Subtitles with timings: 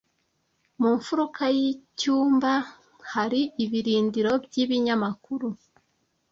[0.81, 2.51] Mu mfuruka y'icyumba
[3.13, 5.47] hari ibirindiro by'ibinyamakuru.